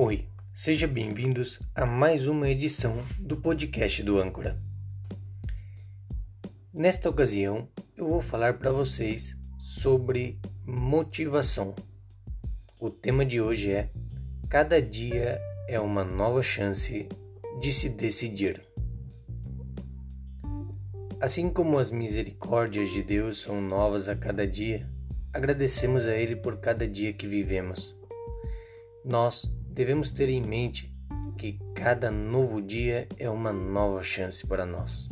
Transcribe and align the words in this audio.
Oi, 0.00 0.28
sejam 0.54 0.88
bem-vindos 0.88 1.58
a 1.74 1.84
mais 1.84 2.28
uma 2.28 2.48
edição 2.48 3.04
do 3.18 3.36
podcast 3.36 4.00
do 4.04 4.20
Âncora. 4.20 4.56
Nesta 6.72 7.10
ocasião, 7.10 7.68
eu 7.96 8.06
vou 8.06 8.22
falar 8.22 8.60
para 8.60 8.70
vocês 8.70 9.36
sobre 9.58 10.38
motivação. 10.64 11.74
O 12.78 12.88
tema 12.90 13.26
de 13.26 13.40
hoje 13.40 13.72
é: 13.72 13.90
Cada 14.48 14.80
dia 14.80 15.40
é 15.68 15.80
uma 15.80 16.04
nova 16.04 16.44
chance 16.44 17.08
de 17.60 17.72
se 17.72 17.88
decidir. 17.88 18.62
Assim 21.20 21.50
como 21.50 21.76
as 21.76 21.90
misericórdias 21.90 22.90
de 22.90 23.02
Deus 23.02 23.42
são 23.42 23.60
novas 23.60 24.08
a 24.08 24.14
cada 24.14 24.46
dia, 24.46 24.88
agradecemos 25.32 26.06
a 26.06 26.14
Ele 26.14 26.36
por 26.36 26.58
cada 26.58 26.86
dia 26.86 27.12
que 27.12 27.26
vivemos. 27.26 27.98
Nós 29.04 29.57
devemos 29.78 30.10
ter 30.10 30.28
em 30.28 30.42
mente 30.42 30.92
que 31.36 31.56
cada 31.72 32.10
novo 32.10 32.60
dia 32.60 33.06
é 33.16 33.30
uma 33.30 33.52
nova 33.52 34.02
chance 34.02 34.44
para 34.44 34.66
nós. 34.66 35.08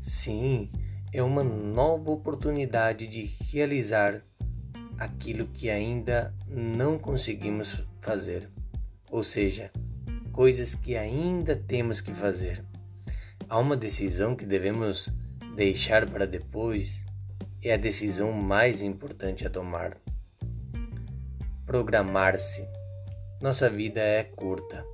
Sim, 0.00 0.70
é 1.12 1.22
uma 1.22 1.44
nova 1.44 2.10
oportunidade 2.12 3.06
de 3.06 3.26
realizar 3.52 4.24
aquilo 4.96 5.46
que 5.48 5.68
ainda 5.68 6.34
não 6.48 6.98
conseguimos 6.98 7.84
fazer, 8.00 8.50
ou 9.10 9.22
seja, 9.22 9.70
coisas 10.32 10.74
que 10.74 10.96
ainda 10.96 11.54
temos 11.54 12.00
que 12.00 12.14
fazer. 12.14 12.64
Há 13.46 13.58
uma 13.58 13.76
decisão 13.76 14.34
que 14.34 14.46
devemos 14.46 15.12
deixar 15.54 16.08
para 16.08 16.26
depois, 16.26 17.04
é 17.62 17.74
a 17.74 17.76
decisão 17.76 18.32
mais 18.32 18.80
importante 18.80 19.46
a 19.46 19.50
tomar. 19.50 19.98
Programar-se. 21.66 22.77
Nossa 23.40 23.70
vida 23.70 24.00
é 24.00 24.24
curta. 24.24 24.84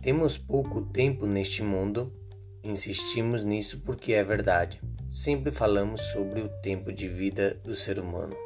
Temos 0.00 0.38
pouco 0.38 0.82
tempo 0.82 1.26
neste 1.26 1.60
mundo, 1.60 2.14
insistimos 2.62 3.42
nisso 3.42 3.80
porque 3.80 4.12
é 4.12 4.22
verdade. 4.22 4.80
Sempre 5.08 5.50
falamos 5.50 6.00
sobre 6.12 6.40
o 6.40 6.48
tempo 6.62 6.92
de 6.92 7.08
vida 7.08 7.52
do 7.64 7.74
ser 7.74 7.98
humano. 7.98 8.36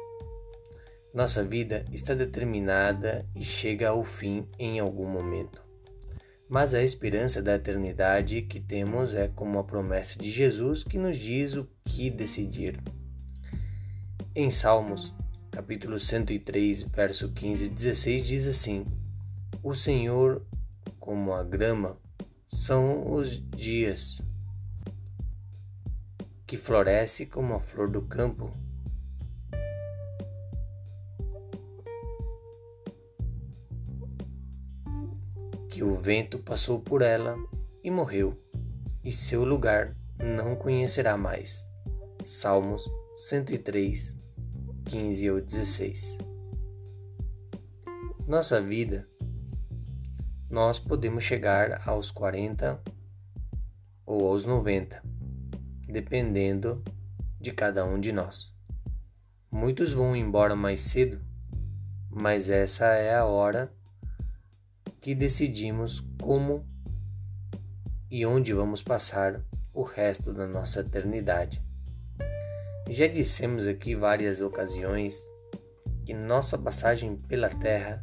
Nossa 1.13 1.43
vida 1.43 1.85
está 1.91 2.15
determinada 2.15 3.23
e 3.35 3.43
chega 3.43 3.89
ao 3.89 4.03
fim 4.03 4.47
em 4.57 4.79
algum 4.79 5.07
momento. 5.07 5.63
Mas 6.49 6.73
a 6.73 6.81
esperança 6.81 7.39
da 7.39 7.53
eternidade 7.53 8.41
que 8.41 8.59
temos 8.59 9.13
é 9.13 9.27
como 9.27 9.59
a 9.59 9.63
promessa 9.63 10.17
de 10.17 10.29
Jesus 10.31 10.83
que 10.83 10.97
nos 10.97 11.19
diz 11.19 11.55
o 11.55 11.69
que 11.85 12.09
decidir. 12.09 12.81
Em 14.35 14.49
Salmos, 14.49 15.13
capítulo 15.57 15.97
103, 15.97 16.83
verso 16.83 17.31
15 17.31 17.65
e 17.65 17.69
16 17.69 18.27
diz 18.27 18.45
assim: 18.45 18.85
O 19.63 19.73
Senhor, 19.73 20.45
como 20.99 21.33
a 21.33 21.43
grama, 21.43 21.97
são 22.47 23.11
os 23.11 23.41
dias 23.49 24.21
que 26.45 26.55
floresce 26.55 27.25
como 27.25 27.55
a 27.55 27.59
flor 27.59 27.89
do 27.89 28.03
campo. 28.03 28.53
que 35.69 35.83
o 35.83 35.95
vento 35.95 36.37
passou 36.39 36.79
por 36.79 37.01
ela 37.01 37.35
e 37.83 37.89
morreu, 37.89 38.39
e 39.03 39.11
seu 39.11 39.43
lugar 39.43 39.95
não 40.19 40.55
conhecerá 40.55 41.17
mais. 41.17 41.67
Salmos 42.23 42.87
103, 43.15 44.17
15 44.87 45.31
ou 45.31 45.41
16. 45.41 46.17
Nossa 48.25 48.61
vida, 48.61 49.05
nós 50.49 50.79
podemos 50.79 51.25
chegar 51.25 51.85
aos 51.85 52.09
40 52.09 52.81
ou 54.05 54.29
aos 54.29 54.45
90, 54.45 55.03
dependendo 55.89 56.81
de 57.37 57.51
cada 57.51 57.83
um 57.83 57.99
de 57.99 58.13
nós. 58.13 58.55
Muitos 59.51 59.91
vão 59.91 60.15
embora 60.15 60.55
mais 60.55 60.79
cedo, 60.79 61.21
mas 62.09 62.49
essa 62.49 62.85
é 62.85 63.13
a 63.13 63.25
hora 63.25 63.69
que 65.01 65.13
decidimos 65.13 65.99
como 66.21 66.65
e 68.09 68.25
onde 68.25 68.53
vamos 68.53 68.81
passar 68.81 69.43
o 69.73 69.83
resto 69.83 70.33
da 70.33 70.47
nossa 70.47 70.79
eternidade. 70.79 71.66
Já 72.89 73.05
dissemos 73.05 73.67
aqui 73.67 73.95
várias 73.95 74.39
ocasiões 74.39 75.29
que 76.05 76.13
nossa 76.13 76.57
passagem 76.57 77.17
pela 77.17 77.49
Terra 77.49 78.01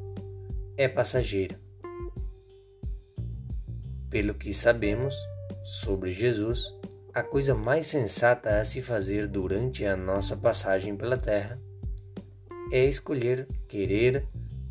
é 0.76 0.86
passageira. 0.86 1.58
Pelo 4.10 4.34
que 4.34 4.52
sabemos 4.52 5.14
sobre 5.62 6.12
Jesus, 6.12 6.74
a 7.14 7.22
coisa 7.22 7.54
mais 7.54 7.86
sensata 7.86 8.60
a 8.60 8.64
se 8.64 8.82
fazer 8.82 9.26
durante 9.26 9.86
a 9.86 9.96
nossa 9.96 10.36
passagem 10.36 10.94
pela 10.94 11.16
Terra 11.16 11.58
é 12.70 12.84
escolher 12.84 13.48
querer 13.66 14.26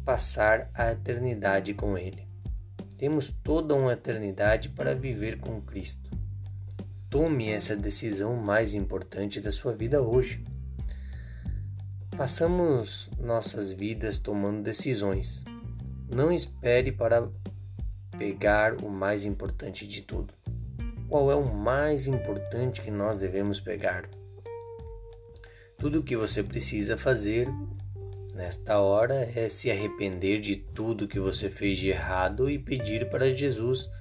passar 0.05 0.69
a 0.75 0.91
eternidade 0.91 1.73
com 1.73 1.97
Ele. 1.97 2.27
Temos 2.97 3.31
toda 3.43 3.73
uma 3.73 3.93
eternidade 3.93 4.69
para 4.69 4.93
viver 4.93 5.39
com 5.39 5.59
Cristo. 5.59 6.02
Tome 7.13 7.51
essa 7.51 7.75
decisão 7.75 8.35
mais 8.35 8.73
importante 8.73 9.39
da 9.39 9.51
sua 9.51 9.71
vida 9.71 10.01
hoje. 10.01 10.43
Passamos 12.17 13.07
nossas 13.19 13.71
vidas 13.71 14.17
tomando 14.17 14.63
decisões. 14.63 15.43
Não 16.11 16.31
espere 16.31 16.91
para 16.91 17.29
pegar 18.17 18.81
o 18.81 18.89
mais 18.89 19.25
importante 19.25 19.85
de 19.85 20.01
tudo. 20.01 20.33
Qual 21.07 21.29
é 21.29 21.35
o 21.35 21.53
mais 21.53 22.07
importante 22.07 22.81
que 22.81 22.89
nós 22.89 23.19
devemos 23.19 23.59
pegar? 23.59 24.09
Tudo 25.77 25.99
o 25.99 26.03
que 26.03 26.17
você 26.17 26.41
precisa 26.41 26.97
fazer 26.97 27.47
Nesta 28.33 28.79
hora 28.79 29.29
é 29.35 29.47
se 29.47 29.69
arrepender 29.69 30.39
de 30.39 30.55
tudo 30.55 31.07
que 31.07 31.19
você 31.19 31.51
fez 31.51 31.77
de 31.77 31.89
errado 31.89 32.49
e 32.49 32.57
pedir 32.57 33.07
para 33.07 33.29
Jesus 33.29 33.91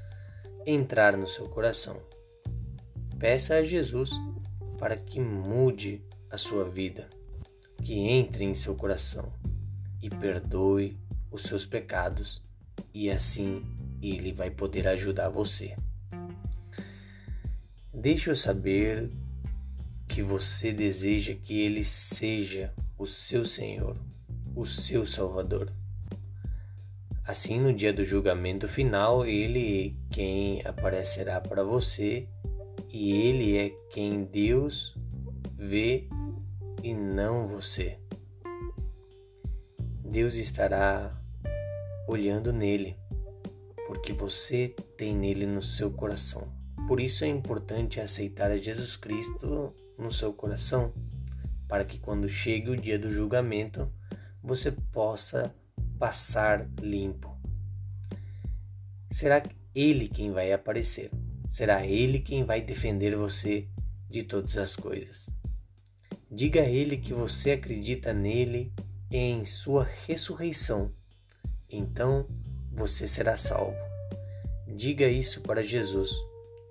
entrar 0.65 1.19
no 1.19 1.27
seu 1.27 1.50
coração. 1.50 2.12
Peça 3.22 3.55
a 3.55 3.62
Jesus 3.62 4.10
para 4.81 4.97
que 4.97 5.21
mude 5.21 6.03
a 6.28 6.37
sua 6.37 6.69
vida, 6.69 7.09
que 7.84 7.94
entre 7.94 8.43
em 8.43 8.53
seu 8.53 8.75
coração 8.75 9.33
e 10.03 10.10
perdoe 10.10 10.99
os 11.31 11.44
seus 11.44 11.65
pecados, 11.65 12.43
e 12.93 13.09
assim 13.09 13.65
ele 14.03 14.32
vai 14.32 14.50
poder 14.50 14.88
ajudar 14.88 15.28
você. 15.28 15.77
Deixe 17.94 18.28
eu 18.28 18.34
saber 18.34 19.09
que 20.09 20.21
você 20.21 20.72
deseja 20.72 21.32
que 21.32 21.61
ele 21.61 21.84
seja 21.84 22.75
o 22.99 23.06
seu 23.06 23.44
Senhor 23.44 23.97
o 24.56 24.66
seu 24.66 25.06
Salvador. 25.06 25.72
Assim, 27.25 27.61
no 27.61 27.72
dia 27.72 27.93
do 27.93 28.03
julgamento 28.03 28.66
final, 28.66 29.25
ele 29.25 29.97
quem 30.11 30.61
aparecerá 30.66 31.41
para 31.41 31.62
você 31.62 32.28
e 32.93 33.13
ele 33.13 33.57
é 33.57 33.71
quem 33.91 34.25
Deus 34.25 34.95
vê 35.57 36.07
e 36.83 36.93
não 36.93 37.49
você. 37.49 37.99
Deus 40.05 40.35
estará 40.35 41.19
olhando 42.07 42.53
nele, 42.53 42.95
porque 43.87 44.13
você 44.13 44.69
tem 44.99 45.17
nele 45.17 45.47
no 45.47 45.63
seu 45.63 45.91
coração. 45.91 46.53
Por 46.87 47.01
isso 47.01 47.25
é 47.25 47.29
importante 47.29 47.99
aceitar 47.99 48.55
Jesus 48.59 48.95
Cristo 48.97 49.75
no 49.99 50.13
seu 50.13 50.35
coração, 50.35 50.93
para 51.67 51.87
que 51.87 51.99
quando 51.99 52.29
chegue 52.29 52.69
o 52.69 52.77
dia 52.77 52.99
do 52.99 53.11
julgamento, 53.11 53.91
você 54.43 54.71
possa 54.71 55.55
passar 55.99 56.69
limpo. 56.79 57.35
Será 59.11 59.43
Ele 59.75 60.09
quem 60.09 60.31
vai 60.31 60.53
aparecer. 60.53 61.11
Será 61.52 61.84
Ele 61.84 62.19
quem 62.19 62.46
vai 62.46 62.62
defender 62.62 63.14
você 63.14 63.69
de 64.08 64.22
todas 64.22 64.56
as 64.56 64.75
coisas. 64.75 65.28
Diga 66.31 66.62
a 66.62 66.66
Ele 66.66 66.96
que 66.96 67.12
você 67.12 67.50
acredita 67.50 68.14
nele 68.14 68.72
e 69.10 69.19
em 69.19 69.44
sua 69.44 69.84
ressurreição. 70.06 70.90
Então 71.70 72.26
você 72.72 73.06
será 73.06 73.37
salvo. 73.37 73.76
Diga 74.66 75.06
isso 75.06 75.43
para 75.43 75.62
Jesus, 75.62 76.08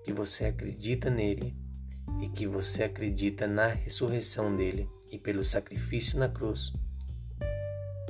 que 0.02 0.12
você 0.12 0.46
acredita 0.46 1.08
nele 1.08 1.56
e 2.20 2.28
que 2.28 2.48
você 2.48 2.82
acredita 2.82 3.46
na 3.46 3.68
ressurreição 3.68 4.56
dele 4.56 4.90
e 5.12 5.16
pelo 5.16 5.44
sacrifício 5.44 6.18
na 6.18 6.28
cruz 6.28 6.72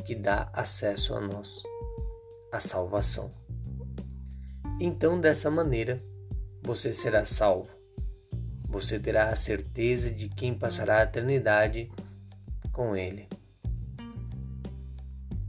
que 0.07 0.15
dá 0.15 0.49
acesso 0.55 1.15
a 1.15 1.21
nós, 1.21 1.65
a 2.51 2.59
salvação. 2.59 3.31
Então, 4.81 5.21
dessa 5.21 5.51
maneira, 5.51 6.03
você 6.63 6.93
será 6.93 7.25
salvo. 7.25 7.77
Você 8.69 8.99
terá 8.99 9.29
a 9.29 9.37
certeza 9.37 10.11
de 10.11 10.29
quem 10.29 10.55
passará 10.55 10.99
a 10.99 11.03
eternidade 11.03 11.91
com 12.73 12.97
Ele. 12.97 13.29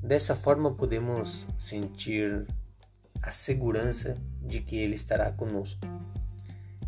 Dessa 0.01 0.35
forma 0.35 0.73
podemos 0.73 1.47
sentir 1.55 2.45
a 3.21 3.31
segurança 3.31 4.17
de 4.41 4.59
que 4.59 4.75
Ele 4.75 4.95
estará 4.95 5.31
conosco. 5.31 5.81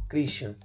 Christian, 0.10 0.56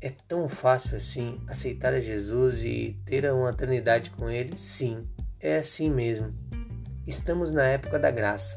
é 0.00 0.10
tão 0.10 0.46
fácil 0.46 0.96
assim 0.96 1.40
aceitar 1.48 1.92
a 1.92 2.00
Jesus 2.00 2.64
e 2.64 3.00
ter 3.04 3.30
uma 3.32 3.50
eternidade 3.50 4.10
com 4.10 4.30
Ele? 4.30 4.56
Sim, 4.56 5.08
é 5.40 5.56
assim 5.56 5.90
mesmo. 5.90 6.32
Estamos 7.06 7.50
na 7.50 7.64
época 7.64 7.98
da 7.98 8.10
graça. 8.10 8.56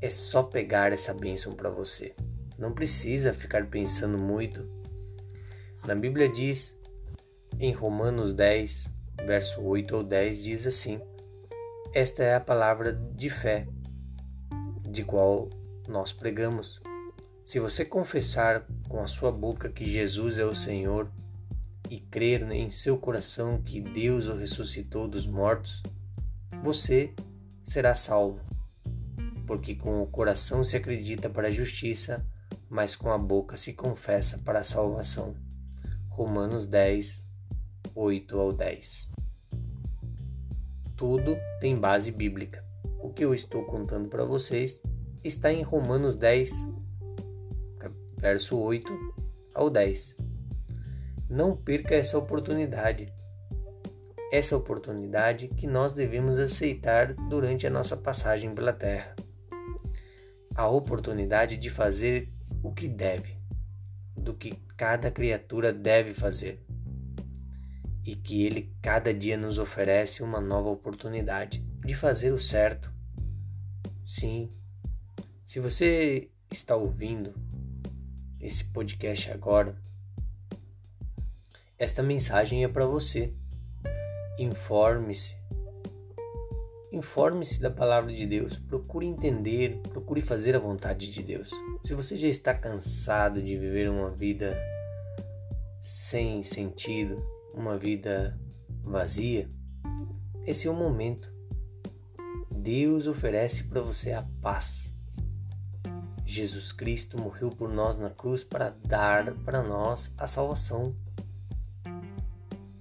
É 0.00 0.08
só 0.08 0.42
pegar 0.42 0.92
essa 0.92 1.12
bênção 1.12 1.52
para 1.52 1.68
você. 1.68 2.14
Não 2.62 2.72
precisa 2.72 3.34
ficar 3.34 3.66
pensando 3.66 4.16
muito. 4.16 4.64
Na 5.84 5.96
Bíblia 5.96 6.28
diz, 6.28 6.76
em 7.58 7.72
Romanos 7.72 8.32
10, 8.32 8.88
verso 9.26 9.60
8 9.62 9.96
ou 9.96 10.04
10, 10.04 10.44
diz 10.44 10.64
assim: 10.64 11.00
Esta 11.92 12.22
é 12.22 12.36
a 12.36 12.40
palavra 12.40 12.92
de 12.92 13.28
fé, 13.28 13.66
de 14.88 15.02
qual 15.02 15.50
nós 15.88 16.12
pregamos. 16.12 16.80
Se 17.42 17.58
você 17.58 17.84
confessar 17.84 18.64
com 18.88 19.02
a 19.02 19.08
sua 19.08 19.32
boca 19.32 19.68
que 19.68 19.84
Jesus 19.84 20.38
é 20.38 20.44
o 20.44 20.54
Senhor 20.54 21.10
e 21.90 21.98
crer 21.98 22.48
em 22.52 22.70
seu 22.70 22.96
coração 22.96 23.60
que 23.60 23.80
Deus 23.80 24.28
o 24.28 24.36
ressuscitou 24.36 25.08
dos 25.08 25.26
mortos, 25.26 25.82
você 26.62 27.12
será 27.60 27.92
salvo. 27.96 28.40
Porque 29.48 29.74
com 29.74 30.00
o 30.00 30.06
coração 30.06 30.62
se 30.62 30.76
acredita 30.76 31.28
para 31.28 31.48
a 31.48 31.50
justiça, 31.50 32.24
mas 32.72 32.96
com 32.96 33.12
a 33.12 33.18
boca 33.18 33.54
se 33.54 33.74
confessa 33.74 34.38
para 34.38 34.60
a 34.60 34.64
salvação. 34.64 35.36
Romanos 36.08 36.66
10, 36.66 37.22
8 37.94 38.40
ao 38.40 38.50
10. 38.50 39.10
Tudo 40.96 41.36
tem 41.60 41.78
base 41.78 42.10
bíblica. 42.10 42.64
O 42.98 43.10
que 43.10 43.26
eu 43.26 43.34
estou 43.34 43.62
contando 43.66 44.08
para 44.08 44.24
vocês 44.24 44.82
está 45.22 45.52
em 45.52 45.60
Romanos 45.60 46.16
10, 46.16 46.66
verso 48.16 48.58
8 48.58 48.90
ao 49.54 49.68
10. 49.68 50.16
Não 51.28 51.54
perca 51.54 51.94
essa 51.94 52.16
oportunidade. 52.16 53.12
Essa 54.32 54.56
oportunidade 54.56 55.48
que 55.48 55.66
nós 55.66 55.92
devemos 55.92 56.38
aceitar 56.38 57.12
durante 57.28 57.66
a 57.66 57.70
nossa 57.70 57.98
passagem 57.98 58.54
pela 58.54 58.72
terra. 58.72 59.14
A 60.54 60.66
oportunidade 60.66 61.58
de 61.58 61.68
fazer 61.68 62.32
o 62.62 62.72
que 62.72 62.88
deve, 62.88 63.36
do 64.16 64.34
que 64.34 64.52
cada 64.76 65.10
criatura 65.10 65.72
deve 65.72 66.14
fazer. 66.14 66.64
E 68.04 68.16
que 68.16 68.44
ele 68.44 68.74
cada 68.82 69.12
dia 69.12 69.36
nos 69.36 69.58
oferece 69.58 70.22
uma 70.22 70.40
nova 70.40 70.68
oportunidade 70.68 71.60
de 71.84 71.94
fazer 71.94 72.32
o 72.32 72.40
certo. 72.40 72.92
Sim, 74.04 74.50
se 75.44 75.60
você 75.60 76.30
está 76.50 76.74
ouvindo 76.76 77.34
esse 78.40 78.64
podcast 78.64 79.30
agora, 79.30 79.76
esta 81.78 82.02
mensagem 82.02 82.64
é 82.64 82.68
para 82.68 82.86
você. 82.86 83.34
Informe-se. 84.38 85.41
Informe-se 86.92 87.60
da 87.60 87.70
palavra 87.70 88.12
de 88.12 88.26
Deus. 88.26 88.58
Procure 88.58 89.06
entender, 89.06 89.80
procure 89.88 90.20
fazer 90.20 90.54
a 90.54 90.58
vontade 90.58 91.10
de 91.10 91.22
Deus. 91.22 91.50
Se 91.82 91.94
você 91.94 92.16
já 92.16 92.28
está 92.28 92.52
cansado 92.54 93.42
de 93.42 93.56
viver 93.56 93.88
uma 93.88 94.10
vida 94.10 94.56
sem 95.80 96.42
sentido, 96.42 97.24
uma 97.54 97.78
vida 97.78 98.38
vazia, 98.84 99.50
esse 100.46 100.68
é 100.68 100.70
o 100.70 100.74
momento. 100.74 101.32
Deus 102.50 103.06
oferece 103.06 103.64
para 103.64 103.80
você 103.80 104.12
a 104.12 104.22
paz 104.40 104.92
Jesus 106.32 106.72
Cristo 106.72 107.20
morreu 107.20 107.50
por 107.50 107.68
nós 107.68 107.98
na 107.98 108.08
cruz 108.08 108.42
para 108.42 108.70
dar 108.70 109.34
para 109.44 109.62
nós 109.62 110.10
a 110.16 110.26
salvação. 110.26 110.96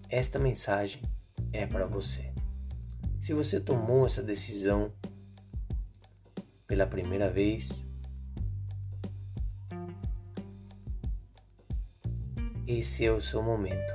Esta 0.10 0.40
mensagem 0.40 1.02
é 1.52 1.66
para 1.66 1.86
você. 1.86 2.31
Se 3.22 3.34
você 3.36 3.60
tomou 3.60 4.08
essa 4.08 4.24
decisão 4.24 4.92
pela 6.66 6.88
primeira 6.88 7.30
vez, 7.30 7.70
esse 12.66 13.06
é 13.06 13.12
o 13.12 13.22
seu 13.22 13.44
momento. 13.44 13.94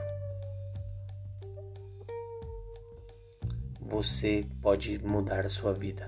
Você 3.81 4.47
pode 4.63 4.97
mudar 5.01 5.45
a 5.45 5.49
sua 5.49 5.75
vida. 5.75 6.07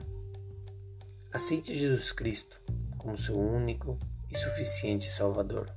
Aceite 1.32 1.76
Jesus 1.76 2.12
Cristo 2.12 2.60
como 2.98 3.18
seu 3.18 3.36
único 3.36 3.98
e 4.30 4.38
suficiente 4.38 5.10
Salvador. 5.10 5.68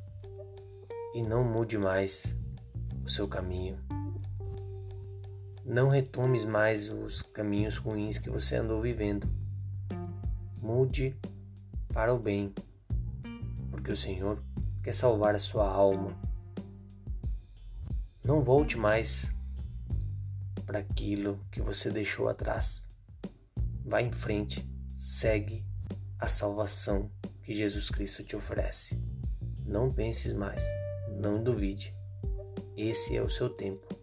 E 1.15 1.23
não 1.23 1.43
mude 1.43 1.75
mais 1.75 2.37
o 3.03 3.09
seu 3.09 3.27
caminho. 3.27 3.79
Não 5.71 5.87
retomes 5.87 6.43
mais 6.43 6.89
os 6.89 7.21
caminhos 7.21 7.77
ruins 7.77 8.17
que 8.17 8.29
você 8.29 8.57
andou 8.57 8.81
vivendo. 8.81 9.25
Mude 10.61 11.17
para 11.93 12.13
o 12.13 12.19
bem, 12.19 12.53
porque 13.69 13.89
o 13.89 13.95
Senhor 13.95 14.37
quer 14.83 14.93
salvar 14.93 15.33
a 15.33 15.39
sua 15.39 15.65
alma. 15.65 16.13
Não 18.21 18.41
volte 18.41 18.77
mais 18.77 19.33
para 20.65 20.79
aquilo 20.79 21.39
que 21.49 21.61
você 21.61 21.89
deixou 21.89 22.27
atrás. 22.27 22.89
Vá 23.85 24.01
em 24.01 24.11
frente, 24.11 24.69
segue 24.93 25.65
a 26.19 26.27
salvação 26.27 27.09
que 27.43 27.55
Jesus 27.55 27.89
Cristo 27.89 28.25
te 28.25 28.35
oferece. 28.35 29.01
Não 29.65 29.89
penses 29.89 30.33
mais, 30.33 30.65
não 31.21 31.41
duvide. 31.41 31.95
Esse 32.75 33.15
é 33.15 33.21
o 33.21 33.29
seu 33.29 33.47
tempo, 33.49 34.00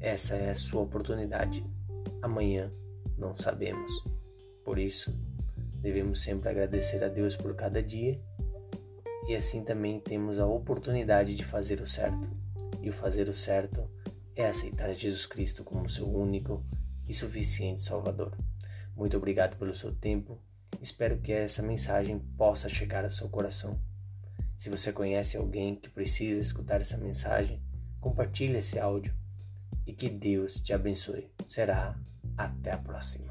essa 0.00 0.34
é 0.34 0.50
a 0.50 0.54
sua 0.54 0.82
oportunidade. 0.82 1.64
Amanhã 2.22 2.72
não 3.16 3.34
sabemos. 3.34 3.92
Por 4.64 4.78
isso, 4.78 5.16
devemos 5.80 6.20
sempre 6.20 6.48
agradecer 6.48 7.04
a 7.04 7.08
Deus 7.08 7.36
por 7.36 7.54
cada 7.54 7.82
dia 7.82 8.20
e 9.28 9.36
assim 9.36 9.62
também 9.62 10.00
temos 10.00 10.38
a 10.38 10.46
oportunidade 10.46 11.34
de 11.34 11.44
fazer 11.44 11.80
o 11.80 11.86
certo. 11.86 12.28
E 12.82 12.88
o 12.88 12.92
fazer 12.92 13.28
o 13.28 13.34
certo 13.34 13.88
é 14.34 14.46
aceitar 14.46 14.92
Jesus 14.94 15.26
Cristo 15.26 15.62
como 15.62 15.88
seu 15.88 16.10
único 16.10 16.64
e 17.06 17.14
suficiente 17.14 17.82
Salvador. 17.82 18.36
Muito 18.96 19.16
obrigado 19.16 19.56
pelo 19.56 19.74
seu 19.74 19.94
tempo 19.94 20.40
Espero 20.80 21.18
que 21.18 21.30
essa 21.30 21.62
mensagem 21.62 22.18
possa 22.38 22.66
chegar 22.66 23.04
ao 23.04 23.10
seu 23.10 23.28
coração. 23.28 23.78
Se 24.56 24.70
você 24.70 24.90
conhece 24.90 25.36
alguém 25.36 25.76
que 25.76 25.90
precisa 25.90 26.40
escutar 26.40 26.80
essa 26.80 26.96
mensagem, 26.96 27.62
compartilhe 28.00 28.56
esse 28.56 28.78
áudio 28.78 29.14
e 29.86 29.92
que 29.92 30.08
Deus 30.08 30.60
te 30.60 30.72
abençoe. 30.72 31.30
Será 31.46 31.96
até 32.36 32.72
a 32.72 32.78
próxima. 32.78 33.29